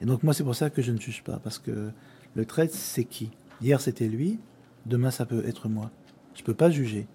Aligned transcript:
Et 0.00 0.06
donc 0.06 0.22
moi, 0.22 0.34
c'est 0.34 0.44
pour 0.44 0.54
ça 0.54 0.70
que 0.70 0.82
je 0.82 0.92
ne 0.92 0.98
juge 0.98 1.22
pas, 1.22 1.38
parce 1.38 1.58
que 1.58 1.90
le 2.34 2.44
trait, 2.44 2.68
c'est 2.70 3.04
qui? 3.04 3.30
Hier, 3.62 3.80
c'était 3.80 4.08
lui, 4.08 4.38
demain, 4.84 5.10
ça 5.10 5.24
peut 5.24 5.44
être 5.46 5.68
moi. 5.68 5.90
Je 6.34 6.42
ne 6.42 6.46
peux 6.46 6.54
pas 6.54 6.70
juger, 6.70 7.06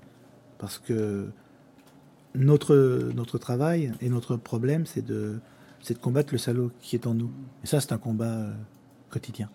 parce 0.58 0.79
que 0.79 1.29
notre, 2.33 3.38
travail 3.38 3.91
et 4.02 4.09
notre 4.09 4.36
problème, 4.36 4.86
c'est 4.86 5.05
de, 5.05 5.39
de 5.88 5.94
combattre 5.96 6.33
le 6.33 6.38
salaud 6.38 6.71
qui 6.79 6.96
est 6.96 7.07
en 7.07 7.13
nous. 7.13 7.31
Et 7.63 7.67
ça, 7.67 7.79
c'est 7.81 7.94
un 7.94 7.97
combat 7.97 8.25
euh, 8.25 8.54
quotidien. 9.09 9.50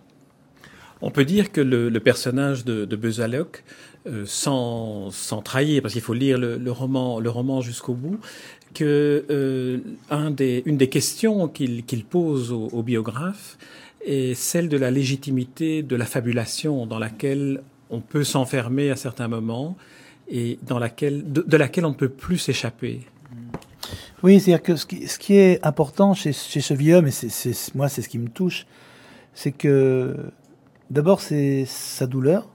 On 1.03 1.11
peut 1.11 1.25
dire 1.25 1.53
que 1.53 1.61
le, 1.61 1.91
personnage 2.01 2.65
de, 2.65 2.85
de 2.85 2.99
euh, 4.07 4.25
sans, 4.25 5.11
trahir, 5.45 5.83
parce 5.83 5.93
qu'il 5.93 6.03
faut 6.03 6.15
lire 6.15 6.39
le, 6.39 6.71
roman, 6.71 7.61
jusqu'au 7.61 7.95
bout, 7.95 8.19
que 8.75 9.25
euh, 9.31 9.79
un 10.11 10.31
des, 10.31 10.63
une 10.67 10.77
des 10.77 10.89
questions 10.89 11.49
qu'il 11.49 12.05
pose 12.09 12.53
au, 12.53 12.83
biographe 12.83 13.59
est 14.05 14.35
celle 14.35 14.69
de 14.69 14.77
la 14.77 14.91
légitimité 14.91 15.83
de 15.83 15.97
la 15.97 16.05
fabulation 16.05 16.87
dans 16.87 16.99
laquelle 16.99 17.63
on 17.91 18.01
peut 18.01 18.25
s'enfermer 18.25 18.91
à 18.91 18.97
certains 18.97 19.29
moments 19.29 19.77
et 20.29 20.59
dans 20.63 20.79
laquelle, 20.79 21.25
de, 21.31 21.57
laquelle 21.57 21.85
on 21.85 21.91
ne 21.91 21.95
peut 21.95 22.09
plus 22.09 22.39
s'échapper. 22.39 23.01
Oui, 24.23 24.41
c'est-à-dire 24.41 24.63
que 24.63 24.77
ce 24.77 24.87
qui, 24.87 25.35
est 25.35 25.65
important 25.65 26.15
chez, 26.15 26.33
ce 26.33 26.75
vieux 26.75 26.97
homme, 26.97 27.09
et 27.09 27.11
moi 27.75 27.89
c'est 27.89 28.03
ce 28.03 28.09
qui 28.09 28.19
me 28.19 28.29
touche, 28.29 28.67
c'est 29.35 29.53
que 29.53 30.17
D'abord, 30.91 31.21
c'est 31.21 31.65
sa 31.67 32.07
douleur. 32.07 32.49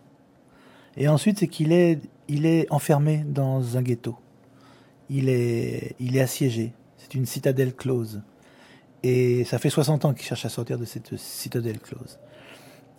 Et 0.98 1.08
ensuite, 1.08 1.40
c'est 1.40 1.48
qu'il 1.48 1.72
est, 1.72 2.00
il 2.28 2.46
est 2.46 2.72
enfermé 2.72 3.26
dans 3.28 3.78
un 3.78 3.82
ghetto. 3.82 4.16
Il 5.10 5.30
est, 5.30 5.96
il 6.00 6.16
est 6.16 6.22
assiégé. 6.22 6.74
C'est 6.98 7.14
une 7.14 7.26
citadelle 7.26 7.76
close. 7.76 8.22
Et 9.04 9.44
ça 9.46 9.58
fait 9.58 9.70
60 9.70 10.06
ans 10.06 10.14
qu'il 10.14 10.26
cherche 10.26 10.46
à 10.46 10.50
sortir 10.50 10.78
de 10.78 10.86
cette 10.86 11.18
citadelle 11.18 11.80
close. 11.80 12.20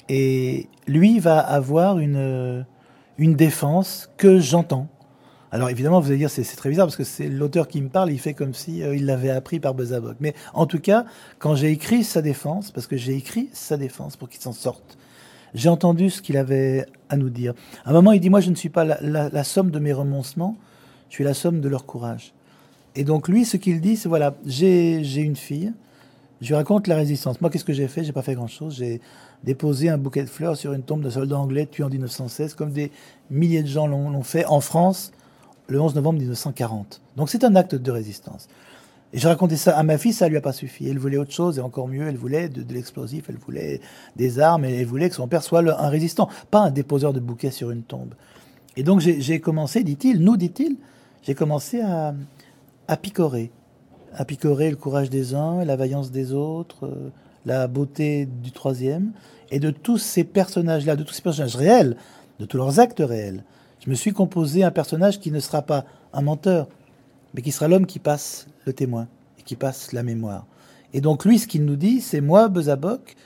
Et 0.08 0.68
lui 0.86 1.20
va 1.20 1.38
avoir 1.38 1.98
une, 1.98 2.67
une 3.19 3.34
défense 3.34 4.11
que 4.17 4.39
j'entends. 4.39 4.89
Alors 5.52 5.69
évidemment, 5.69 6.00
vous 6.00 6.08
allez 6.08 6.19
dire 6.19 6.30
c'est 6.30 6.44
très 6.56 6.70
bizarre 6.70 6.86
parce 6.86 6.96
que 6.96 7.05
c'est 7.05 7.28
l'auteur 7.28 7.69
qui 7.69 7.80
me 7.83 7.89
parle, 7.89 8.11
il 8.11 8.19
fait 8.19 8.33
comme 8.33 8.55
si 8.55 8.83
euh, 8.83 8.96
il 8.96 9.05
l'avait 9.05 9.30
appris 9.30 9.61
par 9.61 9.74
Bezabok. 9.74 10.17
Mais 10.19 10.34
en 10.55 10.67
tout 10.67 10.80
cas, 10.80 11.05
quand 11.39 11.55
j'ai 11.55 11.70
écrit 11.70 12.05
sa 12.05 12.22
défense, 12.22 12.70
parce 12.70 12.86
que 12.86 12.96
j'ai 12.96 13.14
écrit 13.14 13.50
sa 13.52 13.77
défense 13.77 14.17
pour 14.17 14.30
qu'il 14.30 14.41
s'en 14.41 14.52
sorte, 14.52 14.96
j'ai 15.55 15.69
entendu 15.69 16.11
ce 16.11 16.22
qu'il 16.22 16.36
avait 16.36 16.86
à 17.08 17.17
nous 17.17 17.31
dire. 17.31 17.55
À 17.84 17.91
un 17.91 17.92
moment, 17.92 18.12
il 18.12 18.20
dit, 18.20 18.31
moi, 18.31 18.41
je 18.41 18.50
ne 18.50 18.55
suis 18.55 18.69
pas 18.69 18.84
la, 18.84 19.45
somme 19.45 19.70
de 19.70 19.78
mes 19.78 19.92
renoncements, 19.92 20.56
je 21.08 21.14
suis 21.14 21.25
la 21.25 21.34
somme 21.34 21.61
de 21.61 21.69
leur 21.69 21.84
courage. 21.86 22.33
Et 22.95 23.05
donc, 23.05 23.28
lui, 23.28 23.45
ce 23.45 23.56
qu'il 23.56 23.80
dit, 23.80 23.97
c'est, 23.97 24.08
voilà, 24.08 24.34
j'ai 24.47 25.00
une 25.17 25.36
fille, 25.36 25.73
je 26.41 26.48
lui 26.48 26.55
raconte 26.55 26.89
la 26.89 26.97
résistance. 26.97 27.41
Moi, 27.41 27.50
qu'est-ce 27.50 27.64
que 27.64 27.73
j'ai 27.73 27.89
fait? 27.89 28.03
J'ai 28.03 28.12
pas 28.12 28.23
fait 28.23 28.34
grand-chose. 28.34 28.77
J'ai 28.77 29.00
déposé 29.45 29.89
un 29.89 29.98
bouquet 29.98 30.25
de 30.25 30.28
fleurs 30.28 30.56
sur 30.56 30.73
une 30.73 30.83
tombe 30.83 31.03
de 31.03 31.11
soldats 31.11 31.39
anglais 31.39 31.67
tués 31.67 31.84
en 31.84 31.89
1916, 31.89 32.55
comme 32.55 32.73
des 32.73 32.91
milliers 33.30 33.62
de 33.62 33.69
gens 33.69 33.86
l'ont 33.86 34.23
fait 34.23 34.45
en 34.47 34.61
France 34.61 35.12
le 35.69 35.80
11 35.80 35.95
novembre 35.95 36.19
1940. 36.19 37.00
Donc, 37.17 37.30
c'est 37.30 37.45
un 37.45 37.55
acte 37.55 37.75
de 37.75 37.91
résistance. 37.91 38.48
Et 39.12 39.18
je 39.18 39.28
racontais 39.28 39.56
ça 39.56 39.77
à 39.77 39.82
ma 39.82 39.98
fille, 39.98 40.12
ça 40.12 40.28
lui 40.28 40.36
a 40.36 40.41
pas 40.41 40.52
suffi. 40.52 40.88
Elle 40.88 40.98
voulait 40.98 41.18
autre 41.18 41.32
chose 41.32 41.58
et 41.58 41.60
encore 41.60 41.86
mieux, 41.86 42.06
elle 42.06 42.16
voulait 42.16 42.48
de, 42.48 42.72
l'explosif, 42.72 43.27
elle 43.28 43.36
voulait 43.36 43.80
des 44.16 44.38
armes 44.38 44.64
et 44.64 44.80
elle 44.80 44.86
voulait 44.86 45.10
que 45.10 45.14
son 45.14 45.28
père 45.28 45.42
soit 45.42 45.60
un 45.60 45.88
résistant, 45.88 46.28
pas 46.50 46.60
un 46.60 46.70
déposeur 46.70 47.12
de 47.12 47.20
bouquets 47.20 47.50
sur 47.50 47.70
une 47.70 47.83
tombe. 47.83 48.14
Et 48.77 48.83
donc 48.83 49.00
j'ai 49.00 49.40
commencé, 49.40 49.84
dit-il, 49.84 50.20
nous 50.20 50.38
dit-il, 50.38 50.77
j'ai 51.22 51.34
commencé 51.34 51.83
à, 51.83 52.14
à 52.88 52.96
picorer, 52.96 53.50
à 54.14 54.24
picorer 54.24 54.70
le 54.70 54.77
courage 54.77 55.10
des 55.10 55.34
uns, 55.34 55.62
la 55.64 55.77
vaillance 55.77 56.10
des 56.10 56.33
autres, 56.33 56.86
euh, 56.86 57.10
la 57.44 57.68
beauté 57.68 58.27
du 58.27 58.50
troisième, 58.50 59.12
et 59.50 59.58
de 59.58 59.70
tous 59.70 59.98
ces 59.98 60.24
personnages-là, 60.24 60.96
de 60.96 61.02
tous 61.02 61.12
ces 61.12 61.22
personnages 61.22 61.56
réels, 61.56 61.96
de 62.40 62.46
tous 62.46 62.56
leurs 62.56 62.80
actes 62.80 63.02
réels. 63.05 63.44
Je 63.84 63.90
me 63.90 63.94
suis 63.94 64.12
composé 64.12 64.64
un 64.64 64.70
personnage 64.70 65.20
qui 65.20 65.30
ne 65.30 65.40
sera 65.40 65.62
pas 65.62 65.84
un 66.12 66.22
menteur, 66.22 66.68
mais 67.35 67.43
qui 67.43 67.53
sera 67.53 67.69
l'homme 67.69 67.87
qui 67.87 67.98
passe 67.98 68.47
le 68.67 68.73
témoin 68.73 69.09
et 69.39 69.43
qui 69.43 69.57
passe 69.57 69.93
la 69.93 70.03
mémoire. 70.03 70.47
Et 70.93 71.01
donc 71.01 71.25
lui, 71.25 71.39
ce 71.39 71.47
qu'il 71.47 71.65
nous 71.65 71.77
dit, 71.77 72.01
c'est 72.01 72.20
moi, 72.20 72.48
Bezabok, 72.48 73.17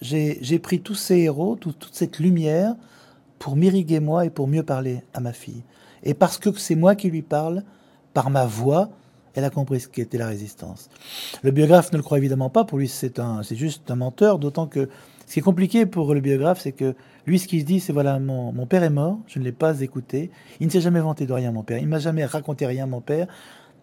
j'ai 0.00 0.58
pris 0.58 0.80
tous 0.80 0.94
ces 0.94 1.16
héros, 1.18 1.56
toute 1.56 1.88
cette 1.92 2.18
lumière, 2.18 2.74
pour 3.38 3.56
m'irriguer 3.56 4.00
moi 4.00 4.24
et 4.24 4.30
pour 4.30 4.48
mieux 4.48 4.62
parler 4.62 5.02
à 5.14 5.20
ma 5.20 5.32
fille. 5.32 5.62
Et 6.02 6.14
parce 6.14 6.38
que 6.38 6.52
c'est 6.58 6.74
moi 6.74 6.94
qui 6.94 7.10
lui 7.10 7.22
parle, 7.22 7.62
par 8.14 8.30
ma 8.30 8.46
voix, 8.46 8.90
elle 9.36 9.44
a 9.44 9.50
compris 9.50 9.80
ce 9.80 9.88
qu'était 9.88 10.18
la 10.18 10.26
résistance. 10.26 10.88
Le 11.42 11.50
biographe 11.50 11.92
ne 11.92 11.98
le 11.98 12.02
croit 12.02 12.18
évidemment 12.18 12.50
pas, 12.50 12.64
pour 12.64 12.78
lui 12.78 12.88
c'est 12.88 13.14
juste 13.54 13.90
un 13.90 13.96
menteur, 13.96 14.38
d'autant 14.38 14.66
que 14.66 14.88
ce 15.26 15.34
qui 15.34 15.38
est 15.40 15.42
compliqué 15.42 15.86
pour 15.86 16.14
le 16.14 16.20
biographe, 16.20 16.60
c'est 16.60 16.72
que 16.72 16.94
lui, 17.26 17.38
ce 17.38 17.46
qu'il 17.46 17.64
dit, 17.64 17.80
c'est 17.80 17.92
voilà, 17.92 18.18
mon, 18.18 18.66
père 18.66 18.82
est 18.82 18.90
mort, 18.90 19.18
je 19.26 19.38
ne 19.38 19.44
l'ai 19.44 19.52
pas 19.52 19.80
écouté, 19.80 20.30
il 20.60 20.66
ne 20.66 20.72
s'est 20.72 20.80
jamais 20.80 21.00
vanté 21.00 21.26
de 21.26 21.32
rien, 21.32 21.52
mon 21.52 21.62
père, 21.62 21.78
il 21.78 21.88
m'a 21.88 21.98
jamais 21.98 22.24
raconté 22.24 22.64
rien, 22.64 22.86
mon 22.86 23.00
père, 23.00 23.26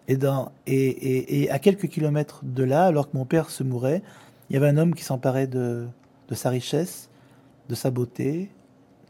et, 0.08 0.16
dans, 0.16 0.50
et, 0.66 1.42
et, 1.42 1.50
à 1.50 1.58
quelques 1.58 1.88
kilomètres 1.88 2.40
de 2.42 2.64
là, 2.64 2.86
alors 2.86 3.10
que 3.10 3.16
mon 3.16 3.24
père 3.24 3.50
se 3.50 3.62
mourait, 3.62 4.02
il 4.48 4.54
y 4.54 4.56
avait 4.56 4.68
un 4.68 4.76
homme 4.76 4.94
qui 4.94 5.04
s'emparait 5.04 5.46
de, 5.46 5.86
de 6.28 6.34
sa 6.34 6.50
richesse, 6.50 7.10
de 7.68 7.74
sa 7.74 7.90
beauté, 7.90 8.50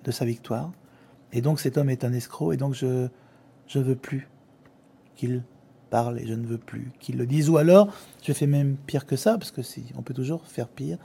de 0.04 0.10
sa 0.10 0.24
victoire. 0.24 0.70
Et 1.32 1.40
donc 1.40 1.58
cet 1.58 1.78
homme 1.78 1.90
est 1.90 2.04
un 2.04 2.12
escroc, 2.12 2.52
et 2.52 2.56
donc 2.56 2.74
je 2.74 3.08
ne 3.74 3.82
veux 3.82 3.96
plus 3.96 4.28
qu'il 5.16 5.42
parle, 5.94 6.18
et 6.18 6.26
je 6.26 6.34
ne 6.34 6.44
veux 6.44 6.58
plus 6.58 6.90
qu'il 6.98 7.16
le 7.16 7.24
dise. 7.24 7.48
Ou 7.48 7.56
alors, 7.56 7.86
je 8.26 8.32
fais 8.32 8.48
même 8.48 8.74
pire 8.84 9.06
que 9.06 9.14
ça, 9.14 9.38
parce 9.38 9.52
que 9.52 9.62
si 9.62 9.84
on 9.96 10.02
peut 10.02 10.12
toujours 10.12 10.42
faire 10.44 10.66
pire, 10.66 10.98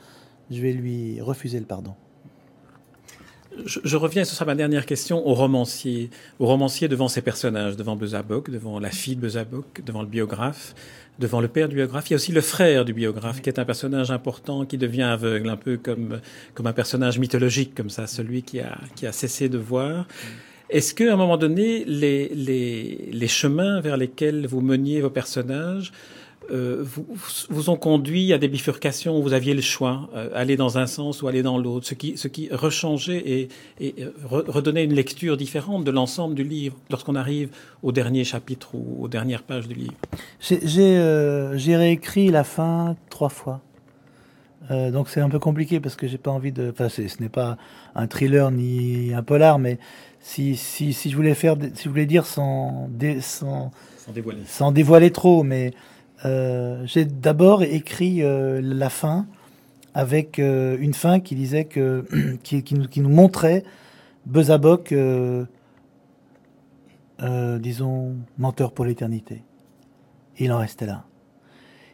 je 0.50 0.60
vais 0.60 0.72
lui 0.72 1.20
refuser 1.20 1.60
le 1.60 1.64
pardon. 1.64 1.94
Je, 3.64 3.96
reviens 3.96 4.24
sur 4.24 4.46
ma 4.46 4.56
dernière 4.56 4.86
question 4.86 5.24
au 5.28 5.34
romancier, 5.34 6.10
au 6.40 6.46
romancier 6.46 6.88
devant 6.88 7.06
ses 7.06 7.22
personnages, 7.22 7.76
devant 7.76 7.94
Bezabok, 7.94 8.50
devant 8.50 8.80
la 8.80 8.90
fille 8.90 9.14
de 9.14 9.20
Bezabok, 9.20 9.84
devant 9.84 10.02
le 10.02 10.08
biographe, 10.08 10.74
devant 11.20 11.40
le 11.40 11.46
père 11.46 11.68
du 11.68 11.76
biographe. 11.76 12.10
Il 12.10 12.14
y 12.14 12.14
a 12.14 12.16
aussi 12.16 12.32
le 12.32 12.40
frère 12.40 12.84
du 12.84 12.92
biographe, 12.92 13.42
qui 13.42 13.48
est 13.48 13.60
un 13.60 13.64
personnage 13.64 14.10
important, 14.10 14.64
qui 14.66 14.76
devient 14.76 15.02
aveugle, 15.02 15.48
un 15.50 15.56
peu 15.56 15.76
comme 15.76 16.20
comme 16.54 16.66
un 16.66 16.72
personnage 16.72 17.20
mythologique, 17.20 17.76
comme 17.76 17.90
ça, 17.90 18.08
celui 18.08 18.42
qui 18.42 18.58
a 18.58 18.76
qui 18.96 19.06
a 19.06 19.12
cessé 19.12 19.48
de 19.48 19.58
voir. 19.58 20.06
Est-ce 20.70 20.94
qu'à 20.94 21.12
un 21.12 21.16
moment 21.16 21.36
donné, 21.36 21.84
les, 21.84 22.28
les, 22.28 23.08
les 23.12 23.28
chemins 23.28 23.80
vers 23.80 23.96
lesquels 23.96 24.46
vous 24.46 24.60
meniez 24.60 25.00
vos 25.00 25.10
personnages 25.10 25.92
euh, 26.50 26.78
vous, 26.80 27.06
vous 27.48 27.70
ont 27.70 27.76
conduit 27.76 28.32
à 28.32 28.38
des 28.38 28.48
bifurcations 28.48 29.18
où 29.18 29.22
vous 29.22 29.34
aviez 29.34 29.54
le 29.54 29.60
choix, 29.60 30.08
euh, 30.16 30.30
aller 30.34 30.56
dans 30.56 30.78
un 30.78 30.86
sens 30.86 31.22
ou 31.22 31.28
aller 31.28 31.42
dans 31.42 31.58
l'autre, 31.58 31.86
ce 31.86 31.94
qui, 31.94 32.16
ce 32.16 32.28
qui 32.28 32.48
rechangeait 32.50 33.18
et, 33.18 33.48
et 33.78 33.94
euh, 34.00 34.10
redonnait 34.28 34.84
une 34.84 34.94
lecture 34.94 35.36
différente 35.36 35.84
de 35.84 35.90
l'ensemble 35.90 36.34
du 36.34 36.42
livre 36.42 36.76
lorsqu'on 36.90 37.14
arrive 37.14 37.50
au 37.82 37.92
dernier 37.92 38.24
chapitre 38.24 38.74
ou 38.74 39.04
aux 39.04 39.08
dernières 39.08 39.42
pages 39.42 39.68
du 39.68 39.74
livre? 39.74 39.94
J'ai 40.40 41.76
réécrit 41.76 42.30
la 42.30 42.42
fin 42.42 42.96
trois 43.10 43.28
fois. 43.28 43.60
Donc 44.68 45.08
c'est 45.08 45.20
un 45.20 45.28
peu 45.28 45.38
compliqué 45.38 45.80
parce 45.80 45.96
que 45.96 46.06
j'ai 46.06 46.18
pas 46.18 46.30
envie 46.30 46.52
de. 46.52 46.70
Enfin, 46.70 46.88
ce 46.88 47.02
n'est 47.20 47.28
pas 47.28 47.56
un 47.94 48.06
thriller 48.06 48.50
ni 48.50 49.12
un 49.14 49.22
polar, 49.22 49.58
mais 49.58 49.78
si, 50.20 50.56
si, 50.56 50.92
si 50.92 51.10
je 51.10 51.16
voulais 51.16 51.34
faire, 51.34 51.56
si 51.74 51.84
je 51.84 51.88
voulais 51.88 52.06
dire 52.06 52.26
sans, 52.26 52.88
sans, 53.20 53.70
sans 53.96 54.12
dévoiler, 54.12 54.40
sans 54.46 54.72
dévoiler 54.72 55.10
trop, 55.10 55.42
mais 55.42 55.72
euh, 56.24 56.82
j'ai 56.84 57.04
d'abord 57.04 57.62
écrit 57.62 58.22
euh, 58.22 58.60
la 58.62 58.90
fin 58.90 59.26
avec 59.94 60.38
euh, 60.38 60.76
une 60.78 60.94
fin 60.94 61.20
qui 61.20 61.34
disait 61.34 61.64
que 61.64 62.04
qui, 62.42 62.62
qui, 62.62 62.74
nous, 62.74 62.86
qui 62.86 63.00
nous, 63.00 63.08
montrait 63.08 63.64
Bezabok, 64.26 64.94
disons, 67.58 68.16
menteur 68.38 68.72
pour 68.72 68.84
l'éternité. 68.84 69.42
Il 70.38 70.52
en 70.52 70.58
restait 70.58 70.86
là. 70.86 71.04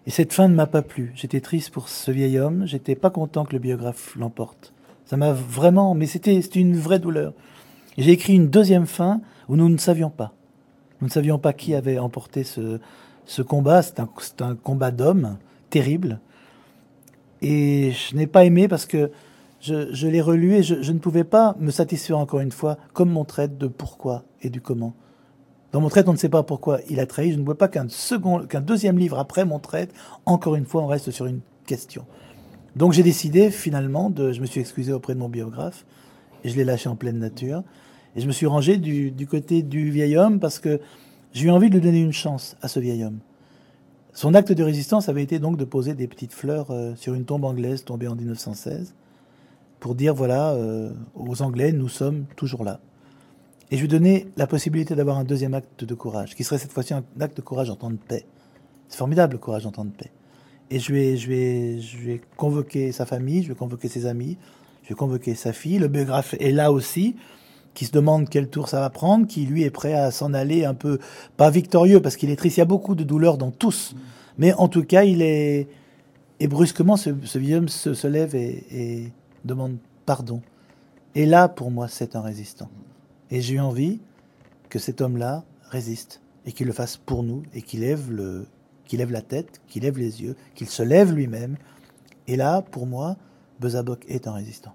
Et 0.07 0.11
cette 0.11 0.33
fin 0.33 0.49
ne 0.49 0.55
m'a 0.55 0.67
pas 0.67 0.83
plu. 0.83 1.13
J'étais 1.15 1.41
triste 1.41 1.71
pour 1.71 1.89
ce 1.89 2.11
vieil 2.11 2.39
homme. 2.39 2.65
J'étais 2.67 2.95
pas 2.95 3.11
content 3.11 3.45
que 3.45 3.53
le 3.53 3.59
biographe 3.59 4.15
l'emporte. 4.17 4.73
Ça 5.05 5.17
m'a 5.17 5.33
vraiment, 5.33 5.95
mais 5.95 6.07
c'était 6.07 6.39
une 6.39 6.77
vraie 6.77 6.99
douleur. 6.99 7.33
J'ai 7.99 8.13
écrit 8.13 8.35
une 8.35 8.49
deuxième 8.49 8.87
fin 8.87 9.21
où 9.49 9.57
nous 9.57 9.69
ne 9.69 9.79
savions 9.79 10.11
pas. 10.11 10.33
Nous 11.01 11.09
ne 11.09 11.13
savions 11.13 11.39
pas 11.39 11.53
qui 11.53 11.75
avait 11.75 11.99
emporté 11.99 12.45
ce, 12.45 12.79
ce 13.27 13.43
combat, 13.43 13.83
c'est 13.83 14.01
un, 14.01 14.55
combat 14.55 14.91
d'hommes 14.91 15.37
terrible. 15.71 16.21
Et 17.43 17.93
je 17.93 18.17
n'ai 18.17 18.27
pas 18.27 18.45
aimé 18.45 18.69
parce 18.69 18.87
que 18.87 19.11
je, 19.61 20.07
l'ai 20.07 20.21
relu 20.21 20.55
et 20.55 20.63
je, 20.63 20.93
ne 20.93 20.99
pouvais 20.99 21.25
pas 21.25 21.57
me 21.59 21.71
satisfaire 21.71 22.19
encore 22.19 22.41
une 22.41 22.53
fois, 22.53 22.79
comme 22.93 23.11
mon 23.11 23.25
traite, 23.25 23.59
de 23.59 23.67
pourquoi 23.67 24.25
et 24.43 24.51
du 24.51 24.61
comment. 24.61 24.95
Dans 25.77 25.83
mon 25.83 25.91
traite, 25.91 26.09
on 26.09 26.13
ne 26.13 26.17
sait 26.17 26.31
pas 26.31 26.43
pourquoi 26.43 26.81
il 26.89 27.01
a 27.01 27.07
trahi. 27.07 27.33
Je 27.33 27.39
ne 27.39 27.45
vois 27.45 27.59
pas 27.59 27.69
qu'un 27.69 27.87
qu'un 28.49 28.63
deuxième 28.63 28.99
livre 28.99 29.19
après 29.19 29.45
mon 29.45 29.59
traite, 29.59 29.93
encore 30.25 30.55
une 30.55 30.65
fois, 30.65 30.81
on 30.81 30.87
reste 30.87 31.11
sur 31.11 31.27
une 31.27 31.41
question. 31.67 32.07
Donc 32.77 32.95
j'ai 32.95 33.03
décidé 33.03 33.51
finalement 33.51 34.09
de, 34.09 34.33
je 34.33 34.41
me 34.41 34.47
suis 34.47 34.59
excusé 34.59 34.95
auprès 34.95 35.13
de 35.13 35.19
mon 35.19 35.29
biographe 35.29 35.85
et 36.45 36.49
je 36.49 36.57
l'ai 36.57 36.65
lâché 36.65 36.89
en 36.89 36.97
pleine 36.97 37.19
nature. 37.19 37.63
Et 38.15 38.23
je 38.23 38.27
me 38.27 38.33
suis 38.33 38.47
rangé 38.47 38.79
du 38.79 39.27
côté 39.27 39.63
du 39.63 39.91
vieil 39.91 40.17
homme 40.17 40.41
parce 40.41 40.61
que 40.61 40.81
j'ai 41.35 41.49
eu 41.49 41.51
envie 41.51 41.69
de 41.69 41.75
lui 41.75 41.83
donner 41.83 42.01
une 42.01 42.11
chance 42.11 42.57
à 42.63 42.69
ce 42.69 42.81
vieil 42.81 43.05
homme. 43.05 43.19
Son 44.15 44.33
acte 44.33 44.53
de 44.53 44.63
résistance 44.63 45.11
avait 45.11 45.25
été 45.25 45.39
donc 45.39 45.59
de 45.59 45.67
poser 45.67 45.93
des 45.93 46.07
petites 46.07 46.33
fleurs 46.33 46.71
euh, 46.71 46.95
sur 46.97 47.13
une 47.13 47.27
tombe 47.27 47.45
anglaise 47.45 47.85
tombée 47.85 48.09
en 48.09 48.17
1916 48.17 48.95
pour 49.79 49.95
dire 49.95 50.15
voilà, 50.15 50.53
euh, 50.53 50.91
aux 51.15 51.43
Anglais, 51.43 51.73
nous 51.73 51.91
sommes 51.91 52.25
toujours 52.35 52.65
là. 52.65 52.81
Et 53.71 53.77
je 53.77 53.81
lui 53.81 53.89
donnais 53.89 54.27
la 54.37 54.47
possibilité 54.47 54.95
d'avoir 54.95 55.19
un 55.19 55.25
deuxième 55.25 55.55
acte 55.55 55.85
de 55.85 55.95
courage, 55.95 56.35
qui 56.35 56.45
serait 56.45 56.59
cette 56.59 56.73
fois-ci 56.73 56.95
un 56.95 57.05
acte 57.21 57.37
de 57.37 57.43
courage 57.43 57.69
en 57.71 57.77
temps 57.77 57.91
de 57.91 57.97
paix. 57.97 58.25
C'est 58.89 58.99
formidable 58.99 59.35
le 59.35 59.39
courage 59.39 59.67
en 59.67 59.73
temps 59.73 59.85
de 59.85 59.91
paix. 59.91 60.11
Et 60.71 60.79
je 60.79 60.93
vais, 60.93 61.17
je 61.17 61.29
vais, 61.29 61.81
je 61.81 61.99
vais 61.99 62.21
convoquer 62.37 62.93
sa 62.93 63.07
famille, 63.07 63.43
je 63.43 63.49
vais 63.49 63.55
convoquer 63.55 63.89
ses 63.89 64.07
amis, 64.07 64.37
je 64.85 64.91
vais 64.91 64.95
convoquer 64.95 65.35
sa 65.35 65.53
fille. 65.53 65.79
Le 65.79 65.89
biographe 65.89 66.35
est 66.39 66.53
là 66.53 66.71
aussi, 66.71 67.17
qui 67.75 67.87
se 67.87 67.93
demande 67.93 68.29
quel 68.29 68.49
tour 68.49 68.69
ça 68.69 68.81
va 68.81 68.91
prendre, 68.91 69.27
qui 69.27 69.47
lui 69.47 69.65
est 69.65 69.71
prêt 69.71 69.95
à 69.95 70.11
s'en 70.11 70.33
aller 70.33 70.65
un 70.65 70.75
peu, 70.75 70.99
pas 71.37 71.51
victorieux 71.51 72.01
parce 72.01 72.17
qu'il 72.17 72.31
est 72.31 72.37
triste. 72.37 72.57
Il 72.57 72.61
y 72.61 72.63
a 72.63 72.67
beaucoup 72.67 72.95
de 72.95 73.05
douleurs 73.05 73.37
dans 73.37 73.51
tous, 73.51 73.97
mais 74.39 74.53
en 74.55 74.69
tout 74.69 74.85
cas, 74.85 75.03
il 75.03 75.23
est 75.23 75.69
et 76.39 76.49
brusquement, 76.49 76.97
ce, 76.99 77.11
vieux 77.39 77.57
homme 77.57 77.69
se, 77.69 78.07
lève 78.07 78.35
et 78.35 79.11
demande 79.45 79.79
pardon. 80.05 80.43
Et 81.15 81.25
là, 81.25 81.49
pour 81.49 81.71
moi, 81.71 81.89
c'est 81.89 82.15
un 82.15 82.21
résistant. 82.21 82.69
Et 83.31 83.41
j'ai 83.41 83.61
envie 83.61 84.01
que 84.69 84.79
cet 84.79 85.01
homme-là 85.01 85.45
résiste 85.71 86.21
et 86.45 86.53
qu'il 86.53 86.67
le 86.67 86.73
fasse 86.73 86.97
pour 86.97 87.23
nous 87.23 87.43
et 87.55 87.63
qu'il 87.63 87.81
lève 87.81 88.11
le, 88.11 88.47
qu'il 88.87 89.01
lève 89.01 89.11
la 89.11 89.23
tête, 89.23 89.61
qu'il 89.69 89.83
lève 89.83 89.99
les 89.99 90.23
yeux, 90.23 90.37
qu'il 90.55 90.69
se 90.69 90.83
lève 90.83 91.13
lui-même. 91.13 91.57
Et 92.29 92.37
là, 92.37 92.63
pour 92.63 92.87
moi, 92.87 93.17
Bezaboc 93.61 94.05
est 94.09 94.27
un 94.27 94.33
résistant. 94.33 94.75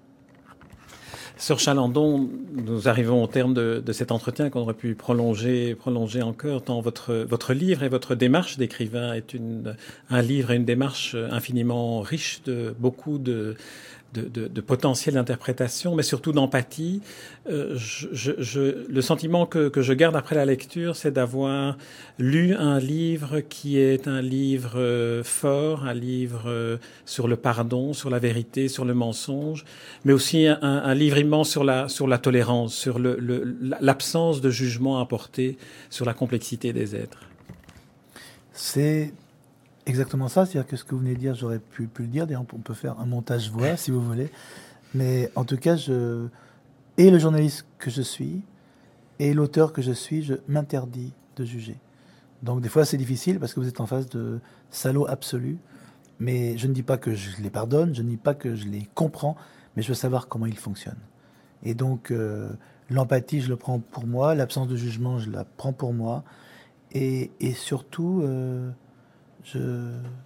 Sœur 1.38 1.58
Chalandon, 1.58 2.28
nous 2.52 2.88
arrivons 2.88 3.24
au 3.24 3.26
terme 3.26 3.54
de, 3.54 3.82
de 3.84 3.92
cet 3.92 4.12
entretien 4.12 4.50
qu'on 4.50 4.60
aurait 4.60 4.74
pu 4.74 4.94
prolonger, 4.94 5.74
prolonger 5.74 6.22
encore, 6.22 6.62
tant 6.62 6.80
votre, 6.80 7.14
votre 7.14 7.52
livre 7.52 7.82
et 7.82 7.88
votre 7.88 8.14
démarche 8.14 8.58
d'écrivain 8.58 9.14
est 9.14 9.34
une, 9.34 9.74
un 10.10 10.22
livre 10.22 10.52
et 10.52 10.56
une 10.56 10.64
démarche 10.64 11.16
infiniment 11.30 12.00
riche 12.00 12.42
de 12.44 12.74
beaucoup 12.78 13.18
de, 13.18 13.56
de, 14.12 14.22
de, 14.22 14.48
de 14.48 14.60
potentiel 14.60 15.14
d'interprétation, 15.14 15.94
mais 15.94 16.02
surtout 16.02 16.32
d'empathie. 16.32 17.00
Euh, 17.48 17.74
je, 17.76 18.32
je, 18.38 18.86
le 18.88 19.02
sentiment 19.02 19.46
que, 19.46 19.68
que, 19.68 19.82
je 19.82 19.92
garde 19.92 20.16
après 20.16 20.34
la 20.36 20.44
lecture, 20.44 20.96
c'est 20.96 21.12
d'avoir 21.12 21.76
lu 22.18 22.54
un 22.54 22.78
livre 22.78 23.40
qui 23.40 23.78
est 23.78 24.06
un 24.08 24.20
livre 24.20 24.74
euh, 24.76 25.24
fort, 25.24 25.84
un 25.84 25.94
livre 25.94 26.44
euh, 26.46 26.76
sur 27.06 27.26
le 27.26 27.36
pardon, 27.36 27.92
sur 27.92 28.10
la 28.10 28.18
vérité, 28.18 28.68
sur 28.68 28.84
le 28.84 28.94
mensonge, 28.94 29.64
mais 30.04 30.12
aussi 30.12 30.46
un, 30.46 30.58
un 30.62 30.94
livre 30.94 31.18
immense 31.18 31.50
sur 31.50 31.64
la, 31.64 31.88
sur 31.88 32.06
la 32.06 32.18
tolérance, 32.18 32.74
sur 32.74 32.98
l'absence 32.98 34.36
le, 34.36 34.42
de 34.42 34.50
jugement 34.50 35.00
apporté 35.00 35.56
sur 35.90 36.04
la 36.04 36.14
complexité 36.14 36.72
des 36.72 36.94
êtres. 36.94 37.18
C'est 38.52 39.12
exactement 39.86 40.28
ça. 40.28 40.46
C'est-à-dire 40.46 40.68
que 40.68 40.76
ce 40.76 40.84
que 40.84 40.94
vous 40.94 41.00
venez 41.00 41.14
de 41.14 41.18
dire, 41.18 41.34
j'aurais 41.34 41.58
pu, 41.58 41.86
pu, 41.86 42.02
le 42.02 42.08
dire. 42.08 42.26
D'ailleurs, 42.26 42.44
on 42.52 42.58
peut 42.58 42.74
faire 42.74 42.98
un 43.00 43.06
montage 43.06 43.50
voix 43.50 43.76
si 43.76 43.90
vous 43.90 44.00
voulez. 44.00 44.30
Mais 44.94 45.30
en 45.36 45.44
tout 45.44 45.56
cas, 45.56 45.76
je, 45.76 46.26
et 46.98 47.10
le 47.10 47.18
journaliste 47.18 47.66
que 47.78 47.90
je 47.90 48.02
suis, 48.02 48.42
et 49.18 49.34
l'auteur 49.34 49.72
que 49.72 49.82
je 49.82 49.92
suis, 49.92 50.22
je 50.22 50.34
m'interdis 50.48 51.12
de 51.36 51.44
juger. 51.44 51.76
Donc 52.42 52.60
des 52.60 52.68
fois, 52.68 52.84
c'est 52.84 52.96
difficile 52.96 53.38
parce 53.38 53.54
que 53.54 53.60
vous 53.60 53.68
êtes 53.68 53.80
en 53.80 53.86
face 53.86 54.08
de 54.08 54.40
salauds 54.70 55.06
absolus. 55.06 55.58
Mais 56.18 56.56
je 56.58 56.66
ne 56.66 56.72
dis 56.72 56.82
pas 56.82 56.98
que 56.98 57.14
je 57.14 57.40
les 57.42 57.50
pardonne, 57.50 57.94
je 57.94 58.02
ne 58.02 58.08
dis 58.08 58.16
pas 58.16 58.34
que 58.34 58.54
je 58.54 58.68
les 58.68 58.88
comprends, 58.94 59.36
mais 59.74 59.82
je 59.82 59.88
veux 59.88 59.94
savoir 59.94 60.28
comment 60.28 60.46
ils 60.46 60.58
fonctionnent. 60.58 60.94
Et 61.64 61.74
donc, 61.74 62.10
euh, 62.10 62.48
l'empathie, 62.90 63.40
je 63.40 63.48
le 63.48 63.56
prends 63.56 63.80
pour 63.80 64.06
moi, 64.06 64.34
l'absence 64.34 64.68
de 64.68 64.76
jugement, 64.76 65.18
je 65.18 65.30
la 65.30 65.44
prends 65.44 65.72
pour 65.72 65.92
moi. 65.92 66.22
Et, 66.92 67.30
et 67.40 67.52
surtout, 67.54 68.20
euh, 68.22 68.70
je, 69.44 69.58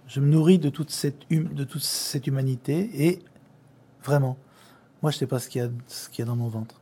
je, 0.07 0.19
me 0.19 0.27
nourris 0.27 0.59
de 0.59 0.69
toute, 0.69 0.91
cette 0.91 1.25
hum, 1.31 1.53
de 1.53 1.63
toute 1.63 1.83
cette 1.83 2.27
humanité 2.27 2.89
et 2.93 3.19
vraiment, 4.03 4.37
moi 5.01 5.11
je 5.11 5.17
ne 5.17 5.19
sais 5.19 5.27
pas 5.27 5.39
ce 5.39 5.49
qu'il 5.49 5.63
y, 5.63 5.67
qu 6.11 6.19
y, 6.19 6.21
a 6.21 6.25
dans 6.25 6.35
mon 6.35 6.49
ventre. 6.49 6.79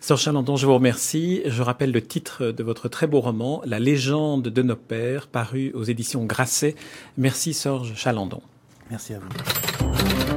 Sœur 0.00 0.18
Chalandon, 0.18 0.56
je 0.56 0.66
vous 0.66 0.74
remercie. 0.74 1.42
Je 1.46 1.62
rappelle 1.62 1.92
le 1.92 2.02
titre 2.02 2.46
de 2.46 2.62
votre 2.62 2.88
très 2.88 3.06
beau 3.06 3.20
roman, 3.20 3.62
La 3.64 3.78
légende 3.80 4.44
de 4.44 4.62
nos 4.62 4.76
pères, 4.76 5.26
paru 5.26 5.72
aux 5.74 5.84
éditions 5.84 6.24
Grasset. 6.24 6.76
Merci 7.16 7.54
Sorge 7.54 7.94
Chalandon. 7.94 8.42
Merci 8.90 9.14
à 9.14 9.18
vous. 9.18 10.35